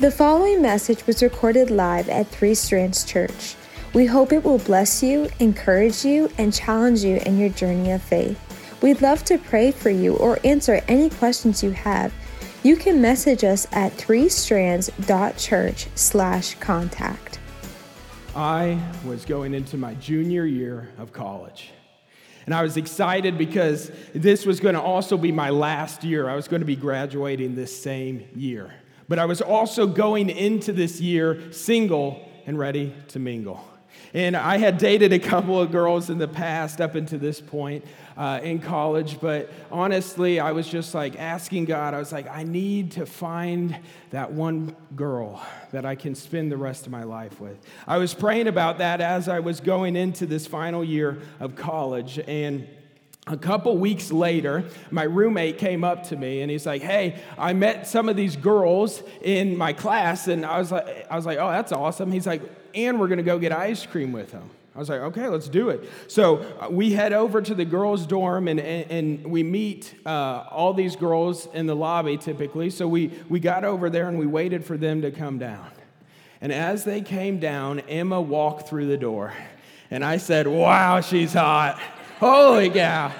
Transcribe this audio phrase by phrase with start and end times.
[0.00, 3.54] The following message was recorded live at Three Strands Church.
[3.92, 8.00] We hope it will bless you, encourage you, and challenge you in your journey of
[8.00, 8.40] faith.
[8.80, 12.14] We'd love to pray for you or answer any questions you have.
[12.62, 17.38] You can message us at threestrands.church slash contact.
[18.34, 21.72] I was going into my junior year of college.
[22.46, 26.26] And I was excited because this was going to also be my last year.
[26.26, 28.72] I was going to be graduating this same year.
[29.10, 33.60] But I was also going into this year single and ready to mingle.
[34.14, 37.84] And I had dated a couple of girls in the past up until this point
[38.16, 42.44] uh, in college, but honestly, I was just like asking God, I was like, I
[42.44, 43.76] need to find
[44.10, 47.58] that one girl that I can spend the rest of my life with.
[47.88, 52.20] I was praying about that as I was going into this final year of college.
[52.28, 52.68] And
[53.26, 57.52] a couple weeks later, my roommate came up to me and he's like, "Hey, I
[57.52, 61.38] met some of these girls in my class," and I was like, "I was like,
[61.38, 62.42] oh, that's awesome." He's like,
[62.74, 65.70] "And we're gonna go get ice cream with them." I was like, okay, let's do
[65.70, 65.90] it.
[66.06, 70.44] So uh, we head over to the girls' dorm and, and, and we meet uh,
[70.48, 72.70] all these girls in the lobby typically.
[72.70, 75.70] So we, we got over there and we waited for them to come down.
[76.40, 79.34] And as they came down, Emma walked through the door.
[79.90, 81.80] And I said, wow, she's hot.
[82.20, 83.12] Holy cow.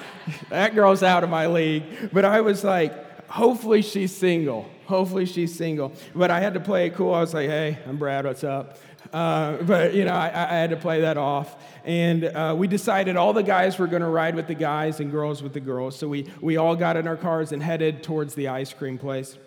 [0.50, 1.84] That girl's out of my league.
[2.12, 4.68] But I was like, hopefully she's single.
[4.84, 5.94] Hopefully she's single.
[6.14, 7.14] But I had to play it cool.
[7.14, 8.76] I was like, hey, I'm Brad, what's up?
[9.10, 11.56] Uh, but, you know, I, I, had to play that off.
[11.82, 15.10] And uh, we decided all the guys were going to ride with the guys and
[15.10, 15.96] girls with the girls.
[15.96, 19.38] So we, we all got in our cars and headed towards the ice cream place.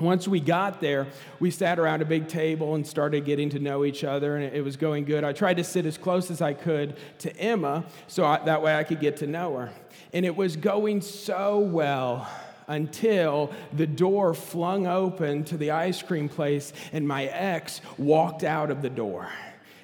[0.00, 1.06] Once we got there,
[1.38, 4.64] we sat around a big table and started getting to know each other, and it
[4.64, 5.24] was going good.
[5.24, 8.74] I tried to sit as close as I could to Emma so I, that way
[8.74, 9.72] I could get to know her.
[10.12, 12.28] And it was going so well
[12.66, 18.70] until the door flung open to the ice cream place and my ex walked out
[18.70, 19.28] of the door.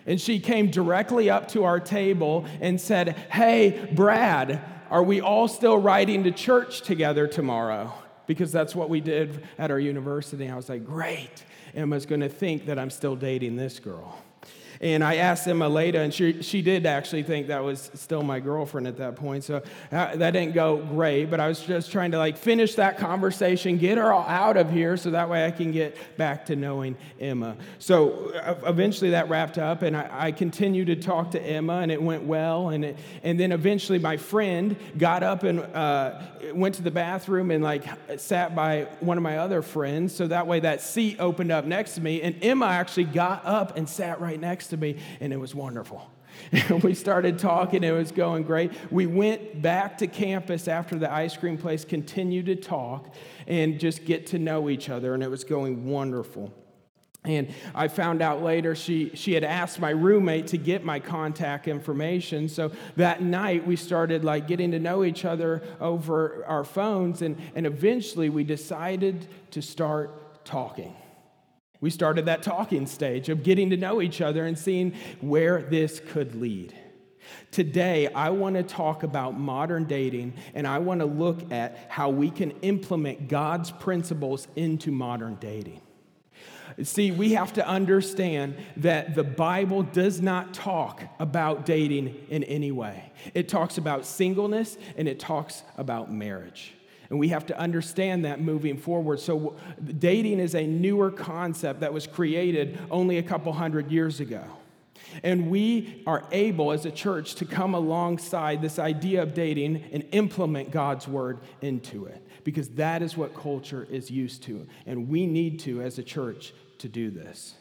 [0.06, 5.48] And she came directly up to our table and said, Hey, Brad, are we all
[5.48, 7.92] still riding to church together tomorrow?
[8.26, 10.48] Because that's what we did at our university.
[10.48, 11.44] I was like, Great.
[11.74, 14.18] Emma's gonna think that I'm still dating this girl.
[14.80, 18.40] And I asked Emma later, and she, she did actually think that was still my
[18.40, 19.44] girlfriend at that point.
[19.44, 22.74] So that, uh, that didn't go great, but I was just trying to like finish
[22.76, 26.46] that conversation, get her all out of here so that way I can get back
[26.46, 27.56] to knowing Emma.
[27.78, 31.90] So uh, eventually that wrapped up, and I, I continued to talk to Emma, and
[31.90, 32.70] it went well.
[32.70, 36.20] And, it, and then eventually my friend got up and uh,
[36.52, 37.84] went to the bathroom and like
[38.18, 40.14] sat by one of my other friends.
[40.14, 43.76] So that way that seat opened up next to me, and Emma actually got up
[43.76, 46.10] and sat right next next to me, and it was wonderful.
[46.82, 48.72] we started talking, it was going great.
[48.90, 53.14] We went back to campus after the ice cream place, continued to talk
[53.46, 56.52] and just get to know each other, and it was going wonderful.
[57.24, 61.66] And I found out later she, she had asked my roommate to get my contact
[61.66, 62.48] information.
[62.48, 67.36] So that night we started like getting to know each other over our phones, and,
[67.54, 70.94] and eventually we decided to start talking.
[71.80, 76.00] We started that talking stage of getting to know each other and seeing where this
[76.00, 76.74] could lead.
[77.50, 82.10] Today, I want to talk about modern dating and I want to look at how
[82.10, 85.80] we can implement God's principles into modern dating.
[86.82, 92.70] See, we have to understand that the Bible does not talk about dating in any
[92.70, 93.12] way.
[93.34, 96.75] It talks about singleness and it talks about marriage.
[97.10, 99.20] And we have to understand that moving forward.
[99.20, 99.56] So,
[99.98, 104.44] dating is a newer concept that was created only a couple hundred years ago.
[105.22, 110.04] And we are able as a church to come alongside this idea of dating and
[110.12, 114.66] implement God's word into it because that is what culture is used to.
[114.86, 117.54] And we need to, as a church, to do this.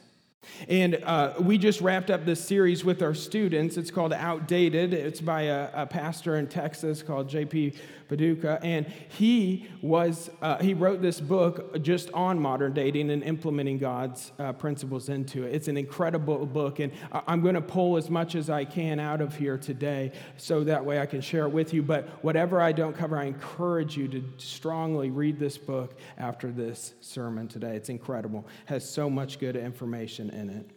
[0.68, 3.76] And uh, we just wrapped up this series with our students.
[3.76, 4.94] It's called Outdated.
[4.94, 7.74] It's by a, a pastor in Texas called J.P.
[8.08, 13.78] Pokluda, and he was uh, he wrote this book just on modern dating and implementing
[13.78, 15.54] God's uh, principles into it.
[15.54, 16.92] It's an incredible book, and
[17.26, 20.84] I'm going to pull as much as I can out of here today, so that
[20.84, 21.82] way I can share it with you.
[21.82, 26.94] But whatever I don't cover, I encourage you to strongly read this book after this
[27.00, 27.76] sermon today.
[27.76, 28.46] It's incredible.
[28.66, 30.70] It has so much good information in it.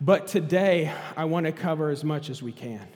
[0.00, 2.86] But today, I want to cover as much as we can.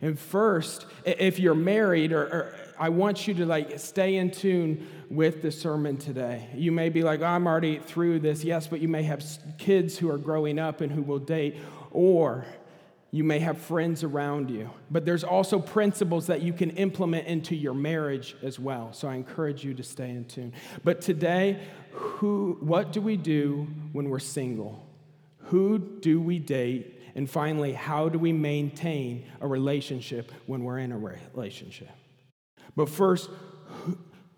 [0.00, 4.86] And first, if you're married, or, or, I want you to like stay in tune
[5.08, 6.48] with the sermon today.
[6.54, 8.44] You may be like, oh, I'm already through this.
[8.44, 9.24] Yes, but you may have
[9.58, 11.56] kids who are growing up and who will date,
[11.90, 12.44] or
[13.12, 14.68] you may have friends around you.
[14.90, 18.92] But there's also principles that you can implement into your marriage as well.
[18.92, 20.52] So I encourage you to stay in tune.
[20.82, 21.60] But today,
[21.92, 24.83] who, what do we do when we're single?
[25.54, 27.00] Who do we date?
[27.14, 31.90] And finally, how do we maintain a relationship when we're in a relationship?
[32.74, 33.30] But first,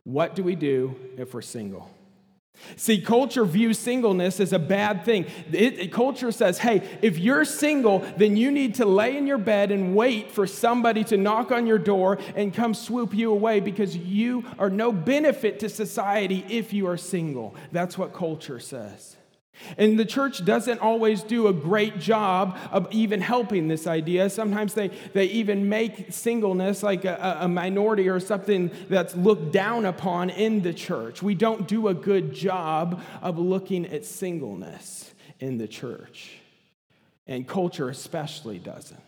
[0.04, 1.90] what do we do if we're single?
[2.76, 5.24] See, culture views singleness as a bad thing.
[5.52, 9.70] It, culture says, hey, if you're single, then you need to lay in your bed
[9.70, 13.96] and wait for somebody to knock on your door and come swoop you away because
[13.96, 17.56] you are no benefit to society if you are single.
[17.72, 19.15] That's what culture says.
[19.76, 24.30] And the church doesn't always do a great job of even helping this idea.
[24.30, 29.84] Sometimes they, they even make singleness like a, a, minority or something that's looked down
[29.84, 31.22] upon in the church.
[31.22, 36.32] We don't do a good job of looking at singleness in the church.
[37.26, 39.00] And culture especially doesn't.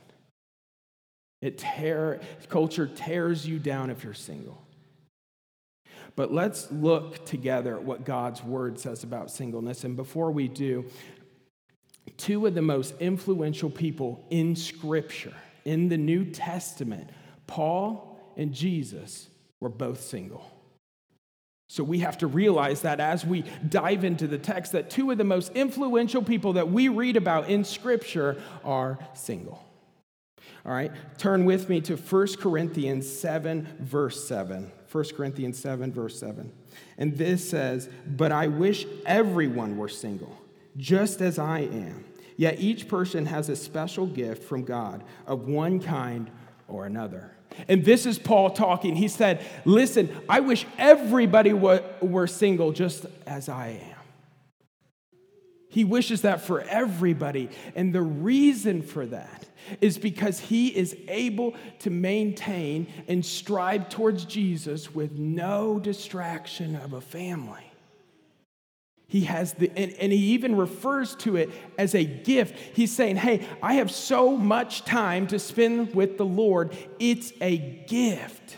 [1.41, 4.61] It tear, culture tears you down if you're single.
[6.19, 9.85] But let's look together at what God's word says about singleness.
[9.85, 10.85] And before we do,
[12.17, 15.35] two of the most influential people in Scripture,
[15.65, 17.09] in the New Testament,
[17.47, 19.29] Paul and Jesus,
[19.61, 20.44] were both single.
[21.69, 25.19] So we have to realize that as we dive into the text, that two of
[25.19, 29.64] the most influential people that we read about in Scripture are single.
[30.67, 34.73] All right, turn with me to 1 Corinthians 7, verse 7.
[34.90, 36.52] 1 Corinthians 7, verse 7.
[36.96, 40.37] And this says, But I wish everyone were single,
[40.76, 42.05] just as I am.
[42.37, 46.31] Yet each person has a special gift from God of one kind
[46.69, 47.32] or another.
[47.67, 48.94] And this is Paul talking.
[48.94, 53.88] He said, Listen, I wish everybody were single just as I am.
[55.79, 57.51] He wishes that for everybody.
[57.77, 59.47] And the reason for that
[59.81, 66.95] is because he is able to maintain and strive towards Jesus with no distraction of
[66.95, 67.63] a family.
[69.07, 71.49] He has the, and, and, he even refers to it
[71.79, 72.57] as a gift.
[72.75, 76.77] He's saying, Hey, I have so much time to spend with the Lord.
[76.99, 78.57] It's a gift.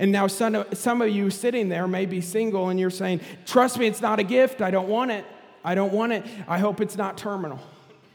[0.00, 3.20] And now, some of, some of you sitting there may be single and you're saying,
[3.46, 4.60] Trust me, it's not a gift.
[4.62, 5.24] I don't want it.
[5.64, 6.24] I don't want it.
[6.46, 7.60] I hope it's not terminal.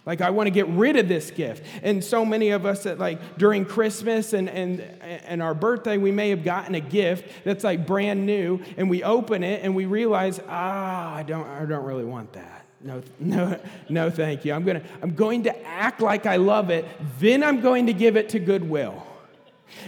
[0.05, 1.63] Like, I want to get rid of this gift.
[1.83, 6.11] And so many of us, that like during Christmas and, and, and our birthday, we
[6.11, 9.85] may have gotten a gift that's like brand new, and we open it and we
[9.85, 12.65] realize, ah, I don't, I don't really want that.
[12.81, 13.59] No, no,
[13.89, 14.53] no, thank you.
[14.53, 16.85] I'm, gonna, I'm going to act like I love it,
[17.19, 19.05] then I'm going to give it to Goodwill.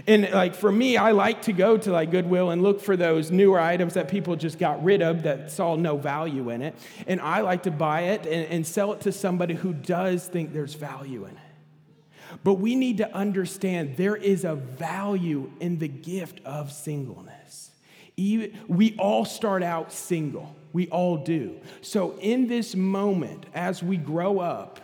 [0.08, 3.32] And like for me, I like to go to like Goodwill and look for those
[3.32, 6.76] newer items that people just got rid of that saw no value in it.
[7.08, 10.54] And I like to buy it and, and sell it to somebody who does think
[10.54, 11.38] there's value in it.
[12.44, 17.72] But we need to understand there is a value in the gift of singleness.
[18.18, 21.60] Even, we all start out single, we all do.
[21.82, 24.80] So, in this moment, as we grow up,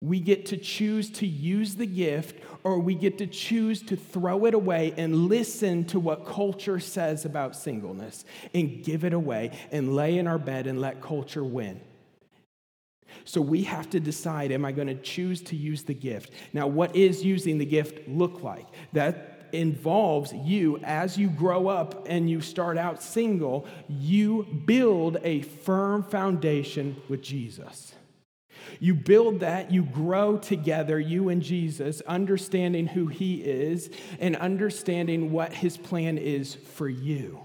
[0.00, 4.44] we get to choose to use the gift or we get to choose to throw
[4.46, 8.24] it away and listen to what culture says about singleness
[8.54, 11.80] and give it away and lay in our bed and let culture win.
[13.24, 16.32] So we have to decide am I going to choose to use the gift?
[16.52, 18.66] Now, what is using the gift look like?
[18.92, 25.42] That involves you as you grow up and you start out single, you build a
[25.42, 27.94] firm foundation with Jesus.
[28.78, 35.32] You build that, you grow together, you and Jesus, understanding who He is and understanding
[35.32, 37.40] what His plan is for you.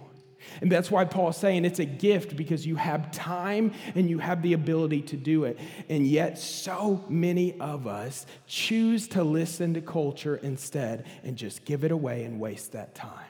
[0.62, 4.42] And that's why Paul's saying it's a gift because you have time and you have
[4.42, 5.60] the ability to do it.
[5.90, 11.84] And yet, so many of us choose to listen to culture instead and just give
[11.84, 13.26] it away and waste that time.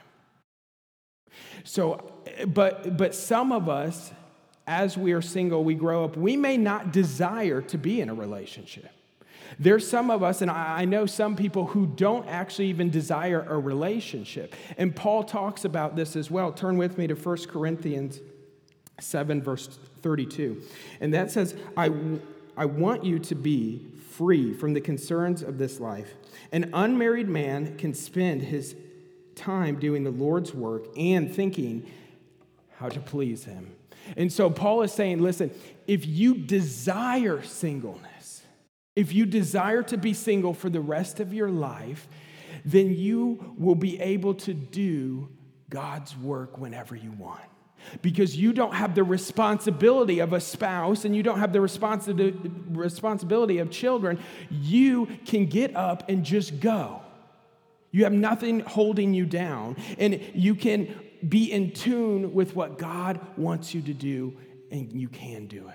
[1.64, 2.12] So,
[2.46, 4.12] but, but some of us
[4.66, 8.14] as we are single, we grow up, we may not desire to be in a
[8.14, 8.90] relationship.
[9.58, 13.58] There's some of us, and I know some people who don't actually even desire a
[13.58, 14.54] relationship.
[14.76, 16.52] And Paul talks about this as well.
[16.52, 18.20] Turn with me to 1 Corinthians
[19.00, 20.60] 7, verse 32.
[21.00, 21.92] And that says, I,
[22.56, 26.14] I want you to be free from the concerns of this life.
[26.50, 28.74] An unmarried man can spend his
[29.36, 31.88] time doing the Lord's work and thinking
[32.78, 33.75] how to please him.
[34.16, 35.50] And so Paul is saying, listen,
[35.86, 38.42] if you desire singleness,
[38.94, 42.08] if you desire to be single for the rest of your life,
[42.64, 45.28] then you will be able to do
[45.68, 47.42] God's work whenever you want.
[48.02, 52.50] Because you don't have the responsibility of a spouse and you don't have the responsi-
[52.70, 54.18] responsibility of children,
[54.50, 57.02] you can get up and just go.
[57.92, 60.94] You have nothing holding you down, and you can
[61.26, 64.36] be in tune with what God wants you to do
[64.70, 65.74] and you can do it.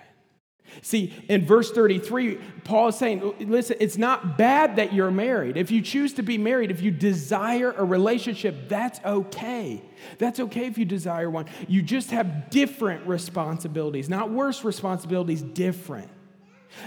[0.82, 5.58] See, in verse 33, Paul is saying, listen, it's not bad that you're married.
[5.58, 9.82] If you choose to be married, if you desire a relationship, that's okay.
[10.18, 11.48] That's okay if you desire one.
[11.68, 16.10] You just have different responsibilities, not worse responsibilities, different.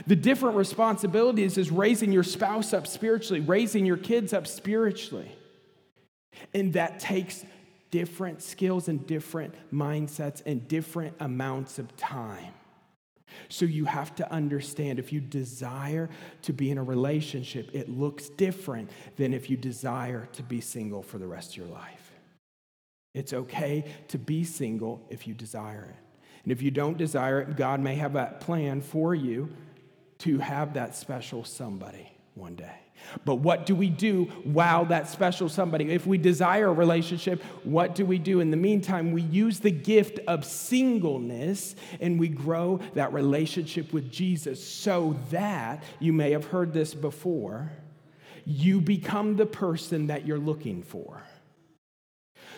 [0.06, 5.30] The different responsibilities is raising your spouse up spiritually, raising your kids up spiritually.
[6.54, 7.44] And that takes
[7.94, 12.52] different skills and different mindsets and different amounts of time.
[13.48, 16.10] So you have to understand if you desire
[16.42, 21.04] to be in a relationship, it looks different than if you desire to be single
[21.04, 22.10] for the rest of your life.
[23.14, 26.20] It's okay to be single if you desire it.
[26.42, 29.50] And if you don't desire it, God may have a plan for you
[30.18, 32.83] to have that special somebody one day.
[33.24, 37.94] But what do we do while that special somebody, if we desire a relationship, what
[37.94, 38.40] do we do?
[38.40, 44.10] In the meantime, we use the gift of singleness and we grow that relationship with
[44.10, 47.70] Jesus so that, you may have heard this before,
[48.44, 51.22] you become the person that you're looking for.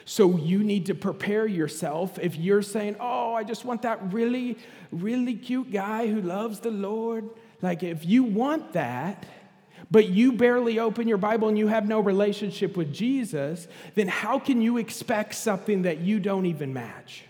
[0.04, 2.18] So you need to prepare yourself.
[2.20, 4.56] If you're saying, Oh, I just want that really,
[4.92, 7.28] really cute guy who loves the Lord,
[7.60, 9.24] like if you want that,
[9.90, 14.38] but you barely open your Bible and you have no relationship with Jesus, then how
[14.38, 17.24] can you expect something that you don't even match?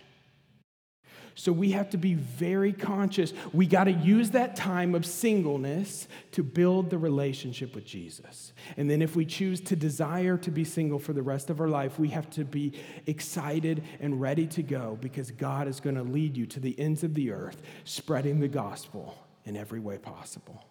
[1.38, 3.34] So we have to be very conscious.
[3.52, 8.54] We got to use that time of singleness to build the relationship with Jesus.
[8.78, 11.68] And then if we choose to desire to be single for the rest of our
[11.68, 12.72] life, we have to be
[13.06, 17.04] excited and ready to go because God is going to lead you to the ends
[17.04, 20.64] of the earth, spreading the gospel in every way possible.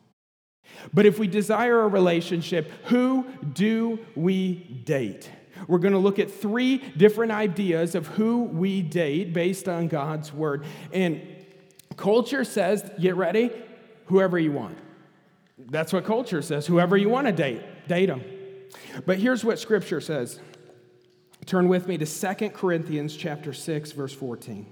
[0.94, 4.56] But if we desire a relationship, who do we
[4.86, 5.30] date?
[5.68, 10.34] We're going to look at three different ideas of who we date based on God's
[10.34, 10.66] word.
[10.92, 11.22] And
[11.98, 13.52] culture says, get ready,
[14.06, 14.78] whoever you want.
[15.58, 16.68] That's what culture says.
[16.68, 18.24] Whoever you want to date, date them.
[19.06, 20.40] But here's what scripture says.
[21.46, 24.66] Turn with me to Second Corinthians chapter 6 verse 14.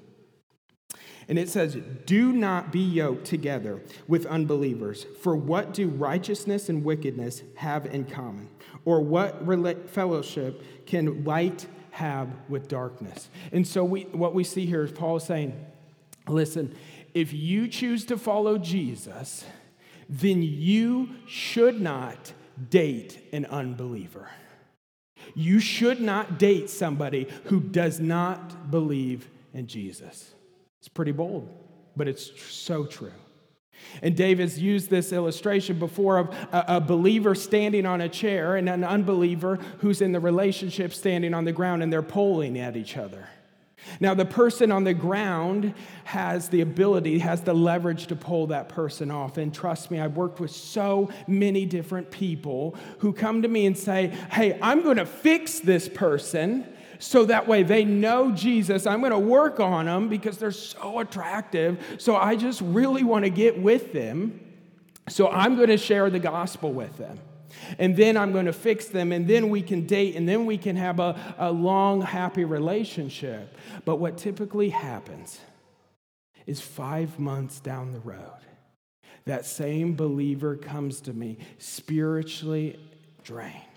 [1.27, 5.05] And it says, Do not be yoked together with unbelievers.
[5.21, 8.49] For what do righteousness and wickedness have in common?
[8.85, 13.29] Or what fellowship can light have with darkness?
[13.51, 15.53] And so, we, what we see here is Paul saying,
[16.27, 16.73] Listen,
[17.13, 19.45] if you choose to follow Jesus,
[20.09, 22.33] then you should not
[22.69, 24.29] date an unbeliever.
[25.35, 30.32] You should not date somebody who does not believe in Jesus.
[30.83, 31.47] It's pretty bold,
[31.95, 33.13] but it's so true.
[34.01, 38.67] And David's used this illustration before of a, a, believer standing on a chair and
[38.67, 42.97] an unbeliever who's in the relationship standing on the ground and they're pulling at each
[42.97, 43.29] other.
[44.01, 45.73] Now, the person on the ground
[46.03, 49.37] has the ability, has the leverage to pull that person off.
[49.37, 53.77] And trust me, I've worked with so many different people who come to me and
[53.77, 56.67] say, Hey, I'm going to fix this person
[57.03, 58.87] so that way they know Jesus.
[58.87, 61.97] I'm going to work on them because they're so attractive.
[61.97, 64.39] So I just really want to get with them.
[65.09, 67.19] So I'm going to share the gospel with them.
[67.77, 70.57] And then I'm going to fix them, and then we can date, and then we
[70.57, 73.55] can have a, a long, happy relationship.
[73.85, 75.39] But what typically happens
[76.47, 78.39] is five months down the road,
[79.25, 82.79] that same believer comes to me spiritually
[83.23, 83.72] drained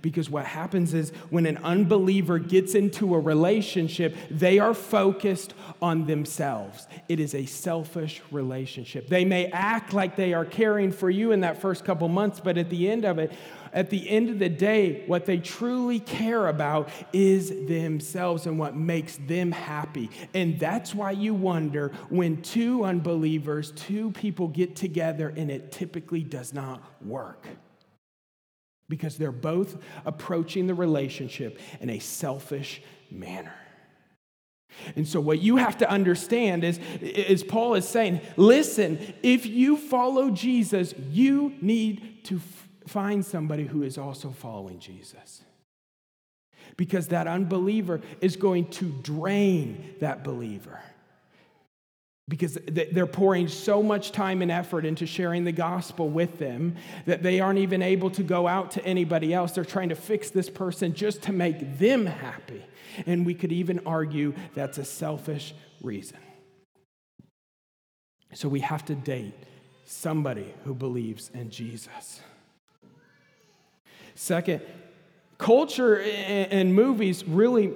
[0.00, 6.06] because what happens is when an unbeliever gets into a relationship, they are focused on
[6.06, 6.86] themselves.
[7.08, 9.08] It is a selfish relationship.
[9.08, 12.58] They may act like they are caring for you in that first couple months, but
[12.58, 13.32] at the end of it,
[13.72, 18.76] at the end of the day, what they truly care about is themselves and what
[18.76, 20.10] makes them happy.
[20.34, 26.22] And that's why you wonder when two unbelievers, two people get together and it typically
[26.22, 27.46] does not work
[28.88, 33.54] because they're both approaching the relationship in a selfish manner.
[34.96, 39.76] And so, what you have to understand is, is Paul is saying, listen, if you
[39.76, 45.42] follow Jesus, you need to f- find somebody who is also following Jesus.
[46.78, 50.80] Because that unbeliever is going to drain that believer
[52.28, 57.22] because they're pouring so much time and effort into sharing the gospel with them that
[57.22, 59.52] they aren't even able to go out to anybody else.
[59.52, 62.62] They're trying to fix this person just to make them happy.
[63.06, 65.52] And we could even argue that's a selfish
[65.82, 66.18] reason.
[68.34, 69.34] So we have to date
[69.84, 72.20] somebody who believes in Jesus.
[74.14, 74.62] Second,
[75.38, 77.72] culture and movies really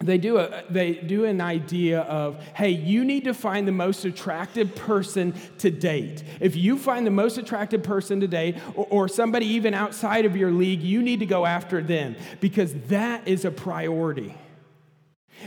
[0.00, 4.06] they do, a, they do an idea of, hey, you need to find the most
[4.06, 6.24] attractive person to date.
[6.40, 10.36] If you find the most attractive person to date, or, or somebody even outside of
[10.36, 14.34] your league, you need to go after them because that is a priority.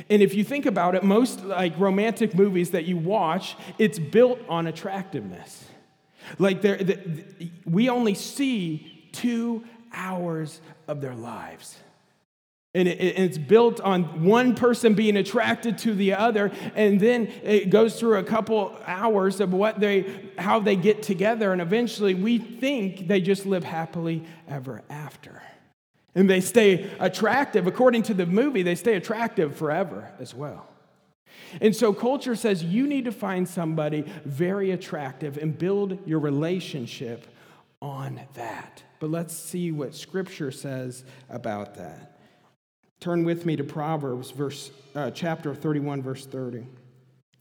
[0.09, 4.39] And if you think about it, most like romantic movies that you watch, it's built
[4.47, 5.65] on attractiveness.
[6.37, 7.25] Like the,
[7.65, 11.77] we only see two hours of their lives.
[12.75, 17.99] And it's built on one person being attracted to the other, and then it goes
[17.99, 23.07] through a couple hours of what they, how they get together, and eventually we think
[23.07, 25.43] they just live happily ever after.
[26.15, 27.67] And they stay attractive.
[27.67, 30.67] According to the movie, they stay attractive forever as well.
[31.61, 37.27] And so culture says you need to find somebody very attractive and build your relationship
[37.81, 38.83] on that.
[38.99, 42.12] But let's see what scripture says about that.
[43.03, 46.65] Turn with me to Proverbs, verse, uh, chapter 31, verse 30.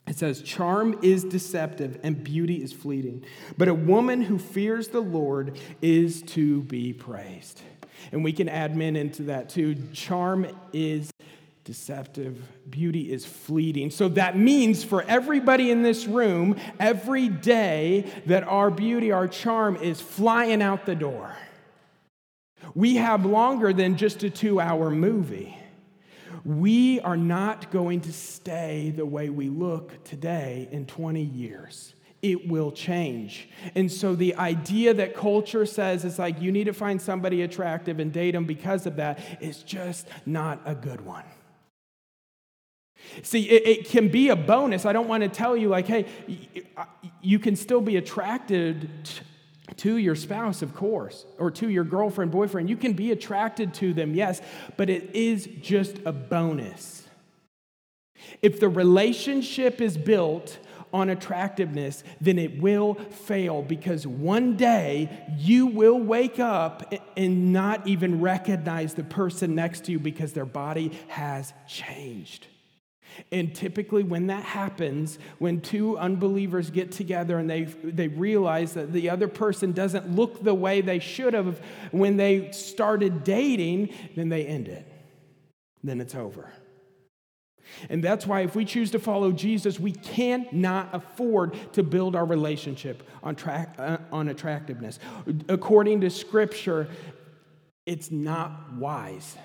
[0.08, 3.24] It says, Charm is deceptive and beauty is fleeting,
[3.56, 7.62] but a woman who fears the Lord is to be praised.
[8.10, 9.76] And we can add men into that too.
[9.92, 11.12] Charm is
[11.62, 13.92] deceptive, beauty is fleeting.
[13.92, 19.76] So that means for everybody in this room, every day that our beauty, our charm
[19.76, 21.36] is flying out the door.
[22.74, 25.56] We have longer than just a two hour movie.
[26.44, 31.94] We are not going to stay the way we look today in 20 years.
[32.20, 33.48] It will change.
[33.74, 37.98] And so the idea that culture says is like you need to find somebody attractive
[37.98, 41.24] and date them because of that is just not a good one.
[43.22, 44.86] See, it, it, can be a bonus.
[44.86, 46.06] I don't want to tell you, like, hey,
[46.76, 46.84] uh,
[47.20, 48.88] you can still be attracted
[49.76, 52.68] to your spouse, of course, or to your girlfriend, boyfriend.
[52.68, 54.40] You can be attracted to them, yes,
[54.76, 57.06] but it is just a bonus.
[58.40, 60.58] If the relationship is built
[60.92, 67.86] on attractiveness, then it will fail because one day you will wake up and not
[67.86, 72.46] even recognize the person next to you because their body has changed.
[73.30, 78.92] And typically, when that happens, when two unbelievers get together and they, they realize that
[78.92, 84.28] the other person doesn't look the way they should have when they started dating, then
[84.28, 84.86] they end it.
[85.82, 86.50] Then it's over.
[87.88, 92.24] And that's why, if we choose to follow Jesus, we cannot afford to build our
[92.24, 94.98] relationship on, tra- uh, on attractiveness.
[95.48, 96.88] According to Scripture,
[97.86, 99.36] it's not wise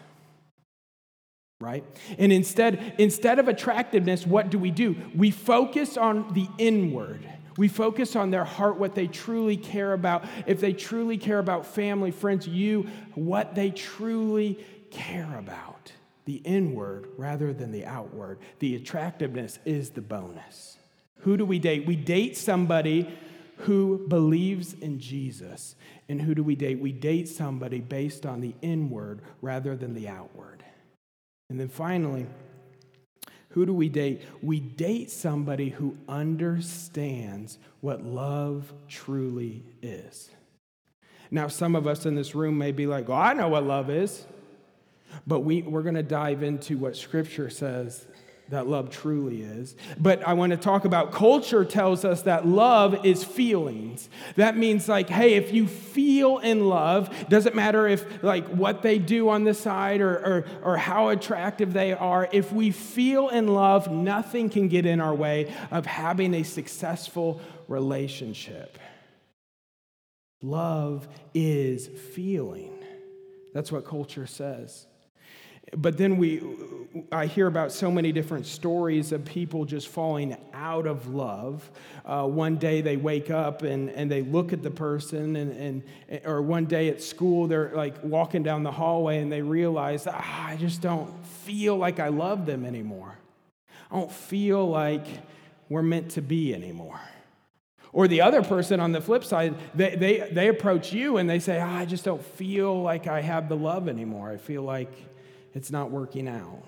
[1.59, 1.83] right?
[2.19, 4.95] And instead instead of attractiveness what do we do?
[5.15, 7.27] We focus on the inward.
[7.57, 10.25] We focus on their heart what they truly care about.
[10.45, 15.91] If they truly care about family friends you what they truly care about.
[16.25, 18.39] The inward rather than the outward.
[18.59, 20.77] The attractiveness is the bonus.
[21.21, 21.87] Who do we date?
[21.87, 23.17] We date somebody
[23.61, 25.75] who believes in Jesus.
[26.07, 26.79] And who do we date?
[26.79, 30.63] We date somebody based on the inward rather than the outward
[31.49, 32.25] and then finally,
[33.49, 34.21] who do we date?
[34.41, 40.29] We date somebody who understands what love truly is.
[41.31, 43.89] Now, some of us in this room may be like, oh, I know what love
[43.89, 44.25] is.
[45.25, 48.05] But we, we're going to dive into what Scripture says
[48.49, 49.75] that love truly is.
[49.97, 54.10] But I want to talk about culture tells us that love is feelings.
[54.36, 58.99] That means like, hey, if you feel in love, doesn't matter if like what they
[58.99, 63.47] do on the side or, or, or how attractive they are, if we feel in
[63.47, 68.77] love, nothing can get in our way of having a successful relationship.
[70.41, 72.73] Love is feeling.
[73.53, 74.86] That's what culture says.
[75.75, 76.41] But then we,
[77.12, 81.69] I hear about so many different stories of people just falling out of love.
[82.06, 86.21] Uh, one day they wake up and, and they look at the person, and, and,
[86.25, 90.47] or one day at school they're like walking down the hallway and they realize, ah,
[90.47, 93.17] I just don't feel like I love them anymore.
[93.91, 95.06] I don't feel like
[95.69, 96.99] we're meant to be anymore.
[97.91, 101.39] Or the other person on the flip side, they, they, they approach you and they
[101.39, 104.30] say, ah, I just don't feel like I have the love anymore.
[104.30, 104.91] I feel like
[105.53, 106.63] it's not working out.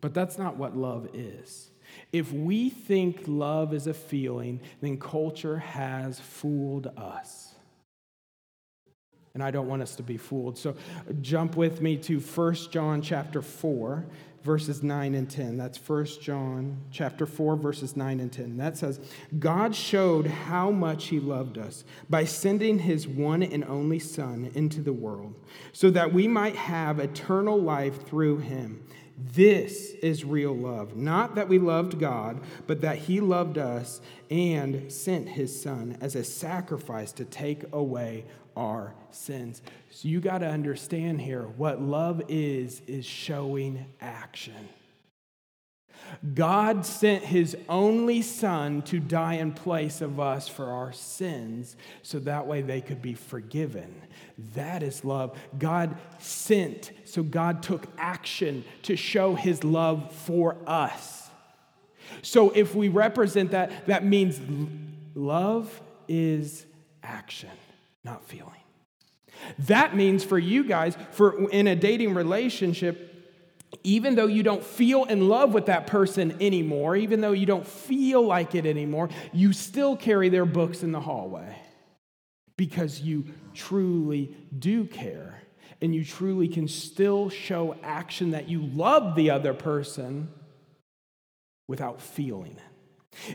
[0.00, 1.70] But that's not what love is.
[2.12, 7.54] If we think love is a feeling, then culture has fooled us.
[9.34, 10.58] And I don't want us to be fooled.
[10.58, 10.74] So
[11.20, 14.06] jump with me to 1 John chapter 4
[14.42, 15.56] verses 9 and 10.
[15.56, 18.56] That's 1 John chapter 4 verses 9 and 10.
[18.56, 19.00] That says,
[19.38, 24.80] "God showed how much he loved us by sending his one and only son into
[24.80, 25.34] the world,
[25.72, 28.80] so that we might have eternal life through him."
[29.20, 30.96] This is real love.
[30.96, 36.14] Not that we loved God, but that He loved us and sent His Son as
[36.14, 38.26] a sacrifice to take away
[38.58, 39.62] our sins.
[39.90, 44.68] So you got to understand here what love is, is showing action.
[46.34, 52.18] God sent his only son to die in place of us for our sins so
[52.20, 53.94] that way they could be forgiven.
[54.54, 55.38] That is love.
[55.58, 61.28] God sent, so God took action to show his love for us.
[62.22, 64.40] So if we represent that, that means
[65.14, 66.64] love is
[67.02, 67.50] action,
[68.04, 68.52] not feeling.
[69.60, 73.08] That means for you guys, for in a dating relationship,
[73.84, 77.66] even though you don't feel in love with that person anymore, even though you don't
[77.66, 81.56] feel like it anymore, you still carry their books in the hallway
[82.56, 85.42] because you truly do care
[85.80, 90.28] and you truly can still show action that you love the other person
[91.68, 92.67] without feeling it.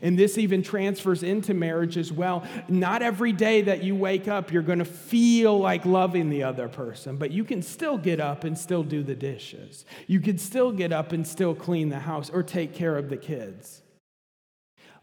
[0.02, 2.43] And this even transfers into marriage as well.
[2.67, 6.67] Not every day that you wake up, you're going to feel like loving the other
[6.67, 9.86] person, but you can still get up and still do the dishes.
[10.08, 13.17] You can still get up and still clean the house or take care of the
[13.17, 13.82] kids.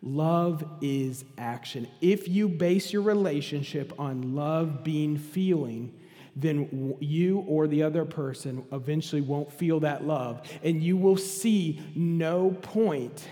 [0.03, 1.87] Love is action.
[2.01, 5.95] If you base your relationship on love being feeling,
[6.37, 11.83] then you or the other person eventually won't feel that love, and you will see
[11.95, 13.27] no point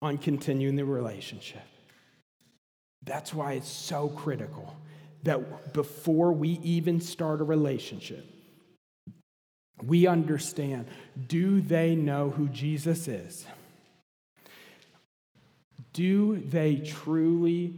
[0.00, 1.62] on continuing the relationship.
[3.04, 4.76] That's why it's so critical
[5.24, 8.24] that before we even start a relationship,
[9.84, 10.86] we understand
[11.26, 13.46] do they know who Jesus is?
[15.92, 17.74] Do they truly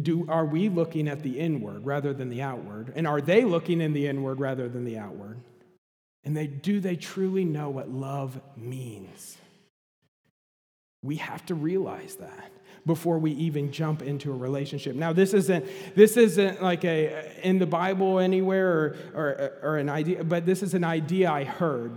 [0.00, 2.92] do are we looking at the inward rather than the outward?
[2.96, 5.38] And are they looking in the inward rather than the outward?
[6.24, 9.36] And they do they truly know what love means?
[11.02, 12.52] We have to realize that
[12.84, 14.96] before we even jump into a relationship.
[14.96, 19.88] Now, this isn't this isn't like a in the Bible anywhere or, or, or an
[19.88, 21.92] idea, but this is an idea I heard.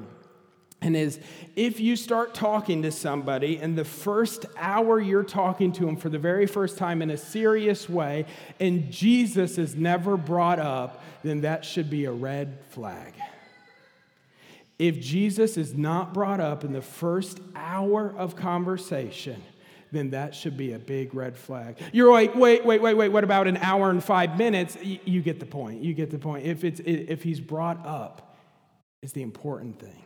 [0.81, 1.19] And is
[1.55, 6.09] if you start talking to somebody and the first hour you're talking to them for
[6.09, 8.25] the very first time in a serious way,
[8.59, 13.13] and Jesus is never brought up, then that should be a red flag.
[14.77, 19.41] If Jesus is not brought up in the first hour of conversation,
[19.91, 21.77] then that should be a big red flag.
[21.93, 24.77] You're like, wait, wait, wait, wait, what about an hour and five minutes?
[24.83, 25.81] You get the point.
[25.81, 26.45] You get the point.
[26.45, 28.35] If, it's, if he's brought up,
[29.01, 30.03] is the important thing.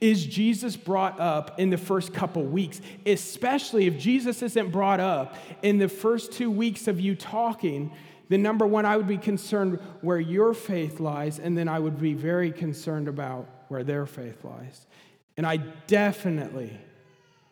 [0.00, 2.80] Is Jesus brought up in the first couple weeks?
[3.04, 7.92] Especially if Jesus isn't brought up in the first two weeks of you talking,
[8.28, 12.00] then number one, I would be concerned where your faith lies, and then I would
[12.00, 14.86] be very concerned about where their faith lies.
[15.36, 15.56] And I
[15.86, 16.78] definitely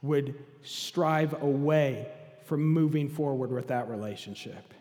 [0.03, 2.09] would strive away
[2.45, 4.75] from moving forward with that relationship.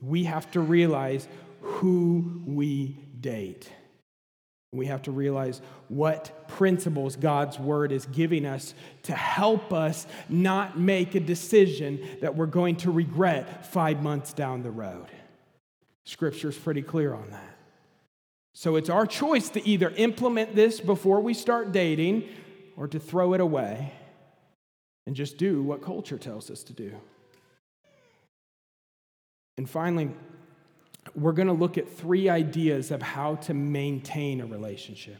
[0.00, 1.28] We have to realize
[1.60, 3.70] who we date.
[4.74, 10.78] We have to realize what principles God's word is giving us to help us not
[10.78, 15.06] make a decision that we're going to regret five months down the road.
[16.04, 17.56] Scripture's pretty clear on that.
[18.52, 22.28] So it's our choice to either implement this before we start dating
[22.76, 23.92] or to throw it away
[25.06, 26.92] and just do what culture tells us to do.
[29.56, 30.10] And finally,
[31.14, 35.18] we're going to look at three ideas of how to maintain a relationship.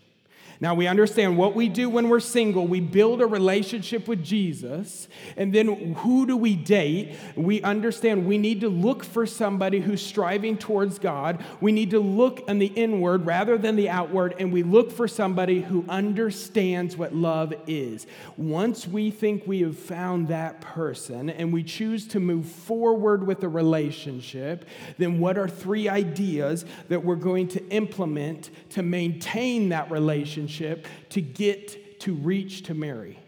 [0.61, 2.67] Now, we understand what we do when we're single.
[2.67, 5.09] We build a relationship with Jesus.
[5.37, 7.17] And then who do we date?
[7.35, 11.45] We understand we need to look for somebody who's striving towards God.
[11.61, 14.37] We need to look in the inward rather than the outward.
[14.39, 18.07] And we look for somebody who understands what love is.
[18.37, 23.43] Once we think we have found that person and we choose to move forward with
[23.43, 24.65] a relationship,
[24.99, 30.44] then what are three ideas that we're going to implement to maintain that relationship?
[30.45, 33.19] Relationship to get to reach to marry,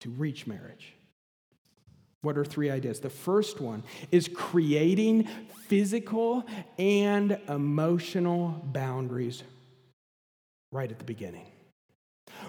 [0.00, 0.94] to reach marriage.
[2.22, 3.00] What are three ideas?
[3.00, 5.28] The first one is creating
[5.66, 6.44] physical
[6.78, 9.42] and emotional boundaries
[10.70, 11.46] right at the beginning.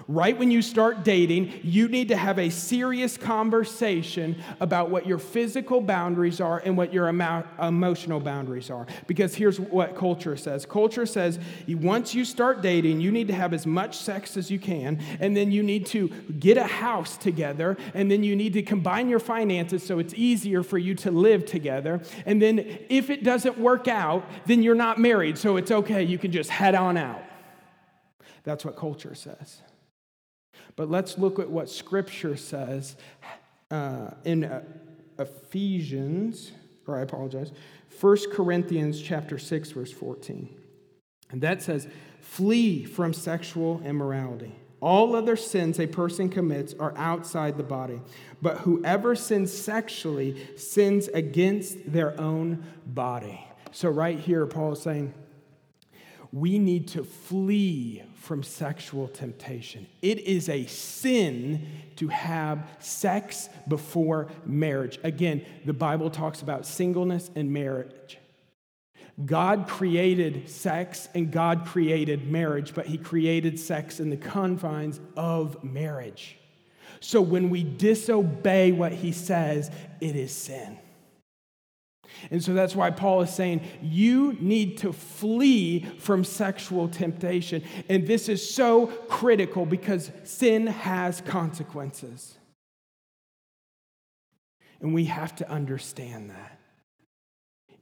[0.06, 5.18] Right when you start dating, you need to have a serious conversation about what your
[5.18, 8.86] physical boundaries are and what your emo- emotional boundaries are.
[9.06, 11.38] Because here's what culture says culture says
[11.68, 15.34] once you start dating, you need to have as much sex as you can, and
[15.34, 19.18] then you need to get a house together, and then you need to combine your
[19.18, 22.00] finances so it's easier for you to live together.
[22.26, 26.18] And then if it doesn't work out, then you're not married, so it's okay, you
[26.18, 27.22] can just head on out.
[28.42, 29.62] That's what culture says.
[30.76, 32.96] But let's look at what Scripture says
[33.70, 34.62] uh, in uh,
[35.18, 36.52] Ephesians,
[36.86, 37.52] or I apologize,
[38.00, 40.48] 1 Corinthians chapter 6, verse 14.
[41.30, 41.88] And that says,
[42.20, 44.54] Flee from sexual immorality.
[44.80, 48.00] All other sins a person commits are outside the body,
[48.42, 53.46] but whoever sins sexually sins against their own body.
[53.72, 55.14] So, right here, Paul is saying,
[56.34, 59.86] we need to flee from sexual temptation.
[60.02, 64.98] It is a sin to have sex before marriage.
[65.04, 68.18] Again, the Bible talks about singleness and marriage.
[69.24, 75.62] God created sex and God created marriage, but He created sex in the confines of
[75.62, 76.36] marriage.
[76.98, 79.70] So when we disobey what He says,
[80.00, 80.78] it is sin.
[82.30, 87.62] And so that's why Paul is saying you need to flee from sexual temptation.
[87.88, 92.36] And this is so critical because sin has consequences.
[94.80, 96.58] And we have to understand that.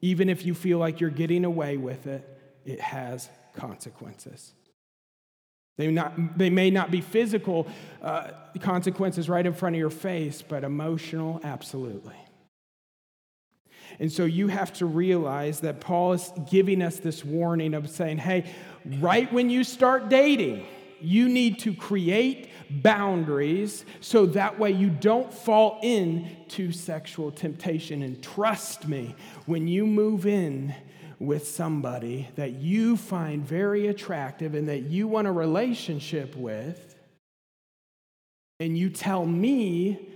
[0.01, 2.29] Even if you feel like you're getting away with it,
[2.64, 4.53] it has consequences.
[5.79, 7.66] They, not, they may not be physical
[8.03, 12.16] uh, consequences right in front of your face, but emotional, absolutely.
[14.03, 18.19] And so you have to realize that Paul is giving us this warning of saying,
[18.19, 18.53] hey,
[18.99, 20.67] right when you start dating,
[21.01, 28.03] you need to create boundaries so that way you don't fall into sexual temptation.
[28.03, 29.15] And trust me,
[29.47, 30.75] when you move in
[31.21, 36.97] with somebody that you find very attractive and that you want a relationship with,
[38.59, 40.09] and you tell me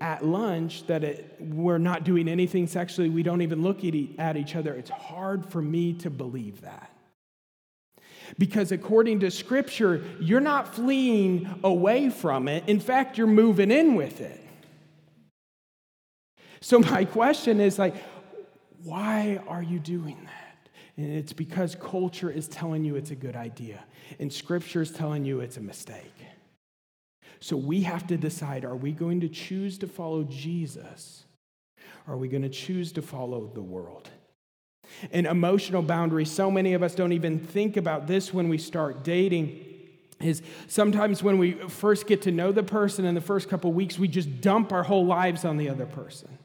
[0.00, 4.56] at lunch that it, we're not doing anything sexually, we don't even look at, each
[4.56, 6.90] other, it's hard for me to believe that.
[8.38, 12.64] Because according to Scripture, you're not fleeing away from it.
[12.66, 14.40] In fact, you're moving in with it.
[16.60, 17.96] So, my question is like,
[18.84, 20.70] why are you doing that?
[20.96, 23.82] And it's because culture is telling you it's a good idea,
[24.18, 26.14] and Scripture is telling you it's a mistake.
[27.42, 31.24] So we have to decide are we going to choose to follow Jesus?
[32.06, 34.08] Are we going to choose to follow the world?
[35.12, 39.04] And emotional boundaries, so many of us don't even think about this when we start
[39.04, 39.64] dating.
[40.20, 43.98] Is sometimes when we first get to know the person in the first couple weeks,
[43.98, 46.38] we just dump our whole lives on the other person.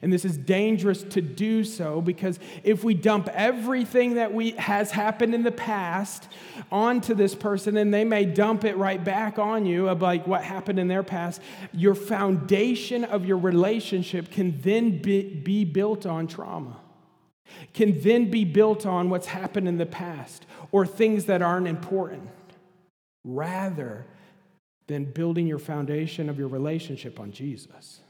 [0.00, 4.90] And this is dangerous to do so because if we dump everything that we, has
[4.90, 6.28] happened in the past
[6.70, 10.42] onto this person and they may dump it right back on you of like what
[10.42, 11.40] happened in their past,
[11.72, 16.76] your foundation of your relationship can then be, be built on trauma,
[17.74, 22.28] can then be built on what's happened in the past or things that aren't important,
[23.24, 24.06] rather
[24.86, 28.00] than building your foundation of your relationship on Jesus.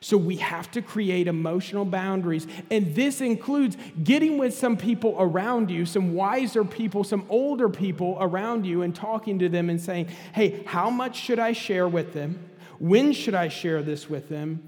[0.00, 2.46] So we have to create emotional boundaries.
[2.70, 8.16] And this includes getting with some people around you, some wiser people, some older people
[8.20, 12.12] around you, and talking to them and saying, hey, how much should I share with
[12.12, 12.50] them?
[12.78, 14.62] When should I share this with them?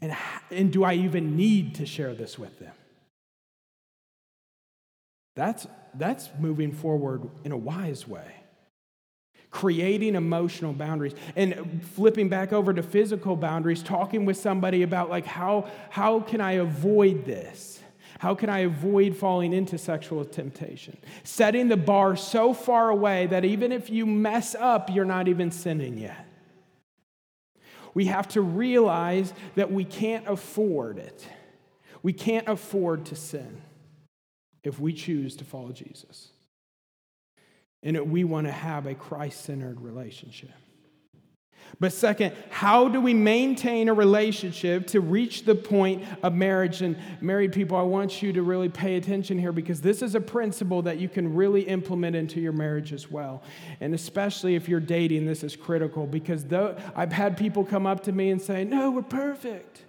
[0.00, 0.16] And,
[0.50, 2.72] and do I even need to share this with them?
[5.34, 8.43] That's, that's moving forward in a wise way
[9.54, 11.14] creating emotional boundaries.
[11.36, 16.40] And flipping back over to physical boundaries talking with somebody about like how how can
[16.40, 17.80] i avoid this?
[18.18, 20.96] How can i avoid falling into sexual temptation?
[21.22, 25.52] Setting the bar so far away that even if you mess up you're not even
[25.52, 26.26] sinning yet.
[27.94, 31.28] We have to realize that we can't afford it.
[32.02, 33.62] We can't afford to sin
[34.64, 36.33] if we choose to follow jesus
[37.84, 40.50] and that we want to have a Christ centered relationship.
[41.80, 46.82] But second, how do we maintain a relationship to reach the point of marriage?
[46.82, 50.20] And married people, I want you to really pay attention here because this is a
[50.20, 53.42] principle that you can really implement into your marriage as well.
[53.80, 58.04] And especially if you're dating, this is critical because though I've had people come up
[58.04, 59.82] to me and say, No, we're perfect.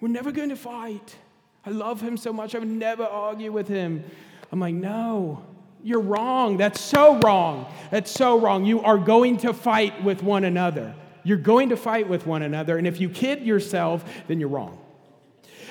[0.00, 1.16] We're never going to fight.
[1.64, 4.04] I love him so much, I would never argue with him.
[4.50, 5.44] I'm like, No,
[5.84, 6.56] you're wrong.
[6.56, 7.70] That's so wrong.
[7.90, 8.64] That's so wrong.
[8.64, 10.94] You are going to fight with one another.
[11.22, 12.78] You're going to fight with one another.
[12.78, 14.78] And if you kid yourself, then you're wrong.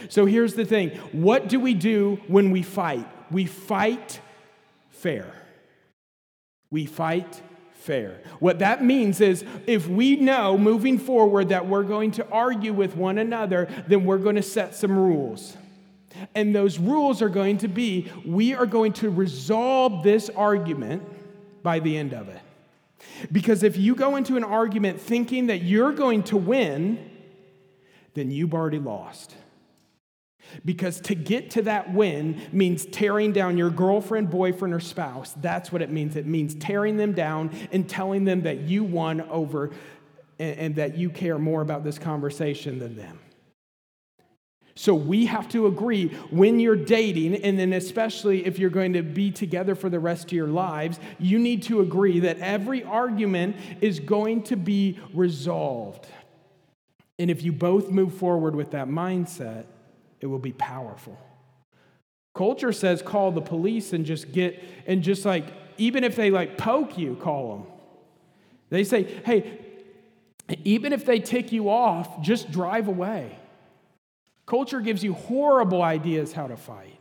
[0.10, 3.08] So here's the thing what do we do when we fight?
[3.32, 4.22] We fight
[4.90, 5.34] fair.
[6.70, 7.42] We fight
[7.74, 8.22] fair.
[8.40, 12.96] What that means is if we know moving forward that we're going to argue with
[12.96, 15.58] one another, then we're going to set some rules.
[16.36, 21.04] And those rules are going to be we are going to resolve this argument
[21.64, 22.42] by the end of it.
[23.32, 27.10] Because if you go into an argument thinking that you're going to win,
[28.14, 29.36] then you've already lost.
[30.64, 35.34] Because to get to that win means tearing down your girlfriend, boyfriend, or spouse.
[35.42, 36.16] That's what it means.
[36.16, 39.72] It means tearing them down and telling them that you won over
[40.38, 43.20] and, and that you care more about this conversation than them.
[44.76, 49.04] So we have to agree when you're dating, and then especially if you're going to
[49.04, 53.56] be together for the rest of your lives, you need to agree that every argument
[53.82, 56.08] is going to be resolved.
[57.20, 59.66] And if you both move forward with that mindset,
[60.20, 61.20] it will be powerful.
[62.34, 65.46] Culture says call the police and just get, and just like,
[65.78, 67.68] even if they like poke you, call them.
[68.70, 69.60] They say, hey,
[70.64, 73.38] even if they tick you off, just drive away.
[74.46, 77.00] Culture gives you horrible ideas how to fight.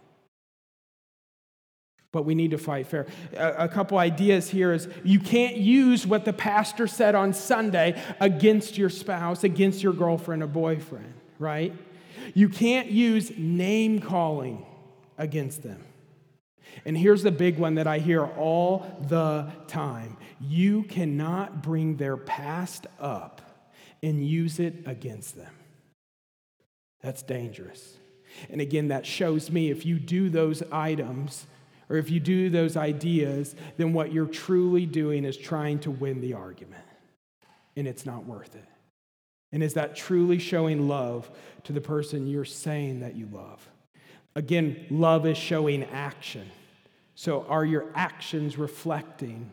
[2.13, 3.07] But we need to fight fair.
[3.35, 8.01] A, a, couple ideas here is you can't use what the pastor said on Sunday
[8.21, 11.73] against your spouse, against your girlfriend or boyfriend, right?
[12.35, 14.67] You can't use name calling
[15.17, 15.83] against them.
[16.85, 22.17] And here's the big one that I hear all the time you cannot bring their
[22.17, 23.41] past up
[24.03, 25.53] and use it against them.
[27.03, 27.97] That's dangerous.
[28.51, 31.47] And again, that shows me if you do those items
[31.91, 36.21] or if you do those ideas, then what you're truly doing is trying to win
[36.21, 36.85] the argument.
[37.77, 38.65] And it's not worth it.
[39.53, 41.31] And is that truly showing love
[41.65, 43.69] to the person you're saying that you love?
[44.35, 46.51] Again, love is showing action.
[47.15, 49.51] So are your actions reflecting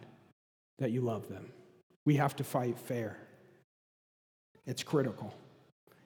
[0.78, 1.52] that you love them?
[2.06, 3.18] We have to fight fair.
[4.66, 5.34] It's critical.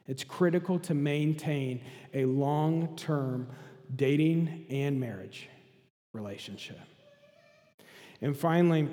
[0.08, 1.82] It's critical to maintain
[2.14, 3.48] a long term
[3.96, 5.50] dating and marriage
[6.14, 6.80] relationship.
[8.22, 8.90] And finally,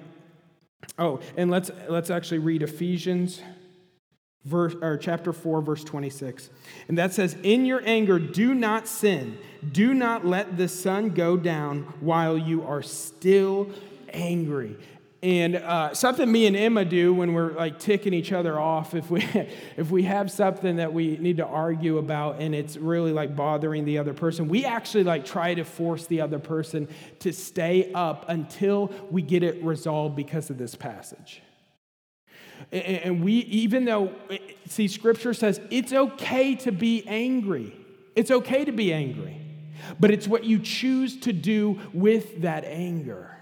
[0.99, 3.43] oh, and let's, let's actually read Ephesians
[4.45, 6.51] verse, or chapter 4, verse 26.
[6.89, 9.39] And that says, In your anger, do not sin.
[9.73, 13.71] Do not let the sun go down while you are still
[14.13, 14.77] angry.
[15.23, 19.11] And uh, something me and Emma do when we're like ticking each other off, if
[19.11, 19.21] we
[19.77, 23.85] if we have something that we need to argue about and it's really like bothering
[23.85, 28.25] the other person, we actually like try to force the other person to stay up
[28.29, 31.43] until we get it resolved because of this passage.
[32.73, 34.13] And we, even though,
[34.69, 37.75] see, scripture says it's okay to be angry.
[38.15, 39.41] It's okay to be angry,
[39.99, 43.40] but it's what you choose to do with that anger.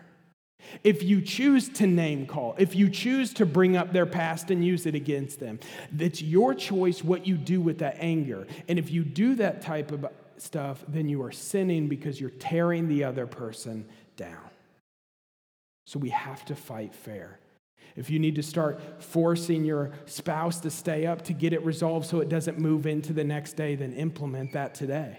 [0.85, 4.65] If you choose to name call, if you choose to bring up their past and
[4.65, 5.59] use it against them,
[5.99, 8.47] it's your choice what you do with that anger.
[8.69, 12.89] And if you do that type of stuff, then you are sinning because you're tearing
[12.89, 14.51] the other person down.
[15.87, 17.39] So we have to fight fair.
[17.97, 22.07] If you need to start forcing your spouse to stay up to get it resolved
[22.07, 25.19] so it doesn't move into the next day, then implement that today.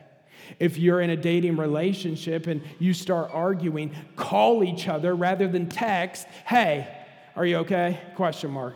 [0.60, 5.70] If you're in a dating relationship and you start arguing, call each other rather than
[5.70, 6.88] text, hey,
[7.36, 8.00] are you okay?
[8.16, 8.76] Question mark.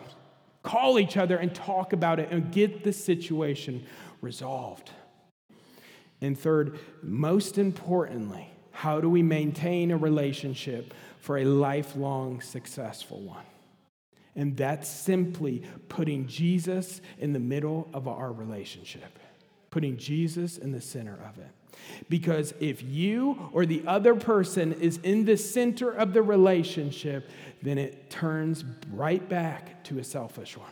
[0.62, 3.86] Call each other and talk about it and get the situation
[4.22, 4.92] resolved.
[6.22, 13.46] And third, most importantly, how do we maintain a relationship for a lifelong successful one?
[14.36, 19.20] And that's simply putting Jesus in the middle of our relationship,
[19.70, 21.52] putting Jesus in the center of it.
[22.10, 27.30] Because if you or the other person is in the center of the relationship,
[27.62, 30.72] then it turns right back to a selfish one.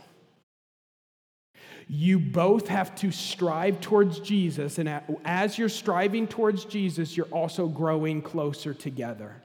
[1.88, 7.68] You both have to strive towards Jesus, and as you're striving towards Jesus, you're also
[7.68, 9.42] growing closer together.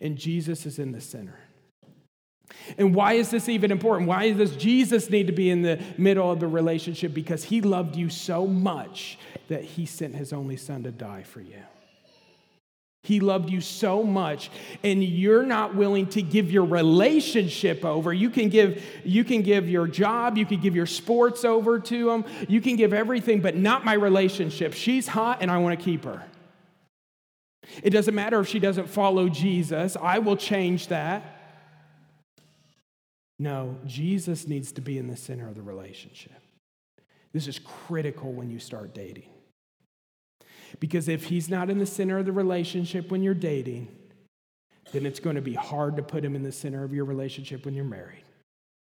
[0.00, 1.38] And Jesus is in the center.
[2.76, 4.08] And why is this even important?
[4.08, 7.14] Why does Jesus need to be in the middle of the relationship?
[7.14, 11.40] Because he loved you so much that he sent his only son to die for
[11.40, 11.62] you.
[13.04, 14.50] He loved you so much,
[14.82, 18.12] and you're not willing to give your relationship over.
[18.12, 22.10] You can give, you can give your job, you can give your sports over to
[22.10, 24.74] him, you can give everything, but not my relationship.
[24.74, 26.22] She's hot, and I want to keep her.
[27.82, 31.37] It doesn't matter if she doesn't follow Jesus, I will change that.
[33.38, 36.40] No, Jesus needs to be in the center of the relationship.
[37.32, 39.28] This is critical when you start dating.
[40.80, 43.88] Because if he's not in the center of the relationship when you're dating,
[44.92, 47.64] then it's going to be hard to put him in the center of your relationship
[47.64, 48.24] when you're married.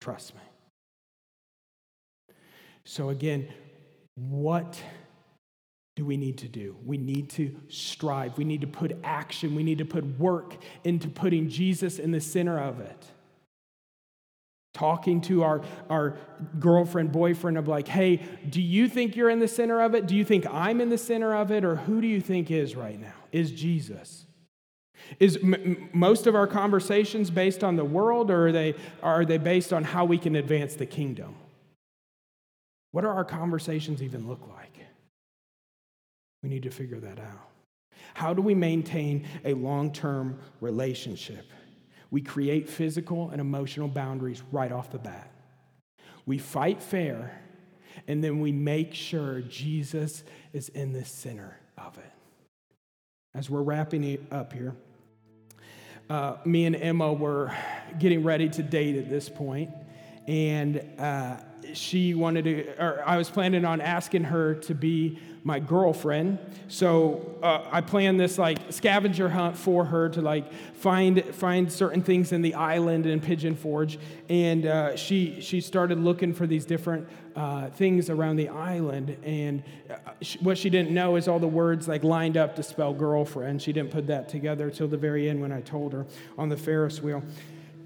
[0.02, 0.41] Trust me.
[2.86, 3.48] So, again,
[4.16, 4.82] what
[5.96, 6.76] do we need to do?
[6.86, 8.38] We need to strive.
[8.38, 9.56] We need to put action.
[9.56, 13.06] We need to put work into putting Jesus in the center of it.
[14.74, 16.17] Talking to our, our
[16.59, 18.17] girlfriend, boyfriend of like, hey,
[18.49, 20.07] do you think you're in the center of it?
[20.07, 21.63] Do you think I'm in the center of it?
[21.63, 23.13] Or who do you think is right now?
[23.32, 24.26] Is Jesus?
[25.19, 29.38] Is m- most of our conversations based on the world or are they, are they
[29.38, 31.36] based on how we can advance the kingdom?
[32.91, 34.78] What do our conversations even look like?
[36.41, 37.49] We need to figure that out.
[38.13, 41.45] How do we maintain a long term relationship?
[42.14, 45.32] We create physical and emotional boundaries right off the bat.
[46.28, 47.41] We fight fair,
[48.07, 52.11] and then we make sure Jesus is in the center of it.
[53.34, 54.76] As we're wrapping it up here,
[56.07, 57.51] uh, me and Emma were
[57.97, 59.72] getting ready to date at this point,
[60.28, 61.38] and uh,
[61.74, 66.39] she wanted to, or I was planning on asking her to be my girlfriend.
[66.70, 72.01] So uh, I planned this like scavenger hunt for her to like find find certain
[72.01, 73.99] things in the island in Pigeon Forge,
[74.30, 79.18] and uh, she she started looking for these different uh, things around the island.
[79.24, 82.64] And uh, she, what she didn't know is all the words like lined up to
[82.64, 83.61] spell girlfriend.
[83.61, 86.05] She didn't put that together till the very end when I told her
[86.38, 87.22] on the Ferris wheel.